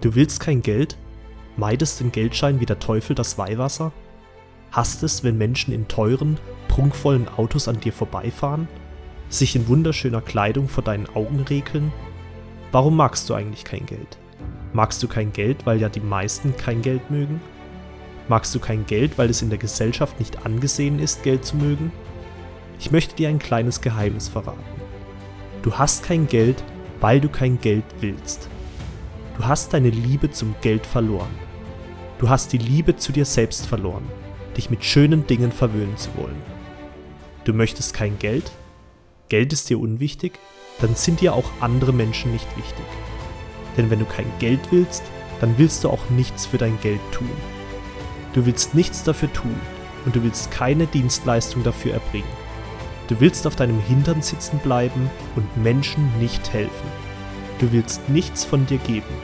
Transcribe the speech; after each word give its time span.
Du 0.00 0.14
willst 0.14 0.40
kein 0.40 0.62
Geld? 0.62 0.96
Meidest 1.58 2.00
den 2.00 2.10
Geldschein 2.10 2.58
wie 2.58 2.66
der 2.66 2.78
Teufel 2.78 3.14
das 3.14 3.36
Weihwasser? 3.36 3.92
Hasst 4.72 5.02
es, 5.02 5.24
wenn 5.24 5.36
Menschen 5.36 5.74
in 5.74 5.88
teuren, 5.88 6.38
prunkvollen 6.68 7.28
Autos 7.28 7.68
an 7.68 7.80
dir 7.80 7.92
vorbeifahren? 7.92 8.66
Sich 9.28 9.56
in 9.56 9.68
wunderschöner 9.68 10.22
Kleidung 10.22 10.68
vor 10.68 10.82
deinen 10.82 11.06
Augen 11.14 11.40
regeln? 11.40 11.92
Warum 12.72 12.96
magst 12.96 13.28
du 13.28 13.34
eigentlich 13.34 13.64
kein 13.64 13.84
Geld? 13.84 14.16
Magst 14.72 15.02
du 15.02 15.08
kein 15.08 15.32
Geld, 15.32 15.66
weil 15.66 15.80
ja 15.80 15.88
die 15.88 16.00
meisten 16.00 16.56
kein 16.56 16.80
Geld 16.80 17.10
mögen? 17.10 17.40
Magst 18.28 18.54
du 18.54 18.60
kein 18.60 18.86
Geld, 18.86 19.18
weil 19.18 19.28
es 19.28 19.42
in 19.42 19.50
der 19.50 19.58
Gesellschaft 19.58 20.18
nicht 20.18 20.46
angesehen 20.46 20.98
ist, 20.98 21.24
Geld 21.24 21.44
zu 21.44 21.56
mögen? 21.56 21.92
Ich 22.78 22.90
möchte 22.90 23.16
dir 23.16 23.28
ein 23.28 23.40
kleines 23.40 23.80
Geheimnis 23.80 24.28
verraten. 24.28 24.60
Du 25.62 25.74
hast 25.74 26.04
kein 26.04 26.26
Geld, 26.26 26.62
weil 27.00 27.20
du 27.20 27.28
kein 27.28 27.60
Geld 27.60 27.84
willst. 28.00 28.49
Du 29.40 29.46
hast 29.46 29.72
deine 29.72 29.88
Liebe 29.88 30.30
zum 30.30 30.54
Geld 30.60 30.84
verloren. 30.84 31.34
Du 32.18 32.28
hast 32.28 32.52
die 32.52 32.58
Liebe 32.58 32.96
zu 32.96 33.10
dir 33.10 33.24
selbst 33.24 33.66
verloren, 33.66 34.04
dich 34.54 34.68
mit 34.68 34.84
schönen 34.84 35.26
Dingen 35.26 35.50
verwöhnen 35.50 35.96
zu 35.96 36.10
wollen. 36.18 36.36
Du 37.44 37.54
möchtest 37.54 37.94
kein 37.94 38.18
Geld? 38.18 38.52
Geld 39.30 39.54
ist 39.54 39.70
dir 39.70 39.80
unwichtig? 39.80 40.38
Dann 40.82 40.94
sind 40.94 41.22
dir 41.22 41.32
auch 41.32 41.50
andere 41.60 41.94
Menschen 41.94 42.32
nicht 42.32 42.54
wichtig. 42.58 42.84
Denn 43.78 43.88
wenn 43.88 44.00
du 44.00 44.04
kein 44.04 44.30
Geld 44.40 44.60
willst, 44.72 45.04
dann 45.40 45.56
willst 45.56 45.84
du 45.84 45.88
auch 45.88 46.10
nichts 46.10 46.44
für 46.44 46.58
dein 46.58 46.78
Geld 46.82 47.00
tun. 47.10 47.30
Du 48.34 48.44
willst 48.44 48.74
nichts 48.74 49.04
dafür 49.04 49.32
tun 49.32 49.58
und 50.04 50.14
du 50.14 50.22
willst 50.22 50.50
keine 50.50 50.86
Dienstleistung 50.86 51.62
dafür 51.62 51.94
erbringen. 51.94 52.28
Du 53.08 53.18
willst 53.20 53.46
auf 53.46 53.56
deinem 53.56 53.80
Hintern 53.80 54.20
sitzen 54.20 54.58
bleiben 54.58 55.08
und 55.34 55.64
Menschen 55.64 56.12
nicht 56.18 56.52
helfen. 56.52 57.09
Du 57.60 57.72
willst 57.72 58.08
nichts 58.08 58.42
von 58.44 58.64
dir 58.64 58.78
geben, 58.78 59.14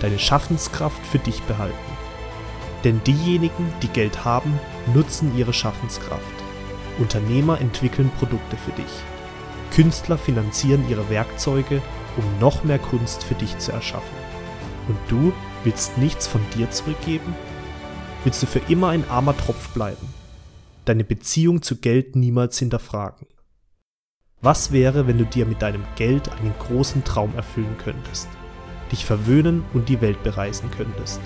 deine 0.00 0.18
Schaffenskraft 0.18 1.04
für 1.04 1.18
dich 1.18 1.42
behalten. 1.42 1.76
Denn 2.84 3.00
diejenigen, 3.04 3.72
die 3.82 3.88
Geld 3.88 4.24
haben, 4.24 4.58
nutzen 4.94 5.36
ihre 5.36 5.52
Schaffenskraft. 5.52 6.22
Unternehmer 6.98 7.60
entwickeln 7.60 8.10
Produkte 8.18 8.56
für 8.56 8.70
dich. 8.72 8.92
Künstler 9.74 10.16
finanzieren 10.16 10.88
ihre 10.88 11.08
Werkzeuge, 11.10 11.82
um 12.16 12.24
noch 12.38 12.62
mehr 12.62 12.78
Kunst 12.78 13.24
für 13.24 13.34
dich 13.34 13.58
zu 13.58 13.72
erschaffen. 13.72 14.16
Und 14.86 14.98
du 15.08 15.32
willst 15.64 15.98
nichts 15.98 16.28
von 16.28 16.40
dir 16.54 16.70
zurückgeben? 16.70 17.34
Willst 18.22 18.42
du 18.42 18.46
für 18.46 18.60
immer 18.68 18.90
ein 18.90 19.08
armer 19.08 19.36
Tropf 19.36 19.70
bleiben? 19.70 20.06
Deine 20.84 21.04
Beziehung 21.04 21.62
zu 21.62 21.76
Geld 21.76 22.14
niemals 22.14 22.58
hinterfragen? 22.58 23.26
Was 24.44 24.72
wäre, 24.72 25.06
wenn 25.06 25.18
du 25.18 25.24
dir 25.24 25.46
mit 25.46 25.62
deinem 25.62 25.84
Geld 25.94 26.28
einen 26.32 26.52
großen 26.58 27.04
Traum 27.04 27.32
erfüllen 27.36 27.76
könntest? 27.78 28.28
Dich 28.90 29.04
verwöhnen 29.04 29.64
und 29.72 29.88
die 29.88 30.00
Welt 30.00 30.20
bereisen 30.24 30.68
könntest? 30.76 31.20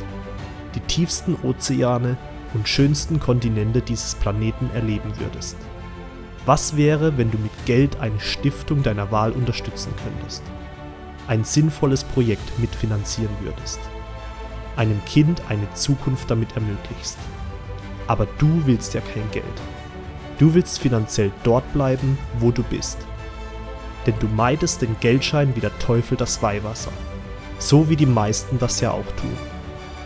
Die 0.74 0.80
tiefsten 0.80 1.34
Ozeane 1.42 2.18
und 2.52 2.68
schönsten 2.68 3.18
Kontinente 3.18 3.80
dieses 3.80 4.16
Planeten 4.16 4.68
erleben 4.74 5.18
würdest? 5.18 5.56
Was 6.44 6.76
wäre, 6.76 7.16
wenn 7.16 7.30
du 7.30 7.38
mit 7.38 7.52
Geld 7.64 7.98
eine 8.00 8.20
Stiftung 8.20 8.82
deiner 8.82 9.10
Wahl 9.10 9.32
unterstützen 9.32 9.94
könntest? 10.04 10.42
Ein 11.26 11.42
sinnvolles 11.42 12.04
Projekt 12.04 12.58
mitfinanzieren 12.58 13.34
würdest? 13.40 13.80
Einem 14.76 15.02
Kind 15.06 15.40
eine 15.48 15.72
Zukunft 15.72 16.30
damit 16.30 16.54
ermöglichst? 16.54 17.16
Aber 18.08 18.26
du 18.36 18.66
willst 18.66 18.92
ja 18.92 19.00
kein 19.00 19.30
Geld. 19.30 19.44
Du 20.38 20.52
willst 20.52 20.78
finanziell 20.78 21.32
dort 21.44 21.72
bleiben, 21.72 22.18
wo 22.38 22.50
du 22.50 22.62
bist. 22.62 22.98
Denn 24.06 24.14
du 24.20 24.28
meidest 24.28 24.82
den 24.82 24.96
Geldschein 25.00 25.56
wie 25.56 25.60
der 25.60 25.76
Teufel 25.78 26.16
das 26.16 26.42
Weihwasser. 26.42 26.92
So 27.58 27.88
wie 27.88 27.96
die 27.96 28.06
meisten 28.06 28.58
das 28.58 28.80
ja 28.80 28.90
auch 28.90 29.10
tun. 29.16 29.36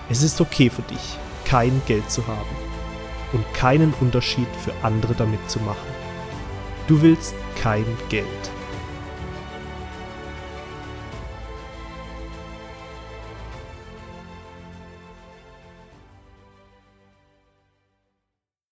Es 0.09 0.23
ist 0.23 0.41
okay 0.41 0.71
für 0.71 0.83
dich, 0.83 1.19
kein 1.45 1.83
Geld 1.87 2.11
zu 2.11 2.27
haben 2.27 2.57
und 3.33 3.55
keinen 3.55 3.93
Unterschied 4.01 4.49
für 4.65 4.73
andere 4.83 5.15
damit 5.15 5.51
zu 5.51 5.59
machen. 5.61 5.89
Du 6.87 7.03
willst 7.03 7.35
kein 7.61 7.85
Geld. 8.09 8.27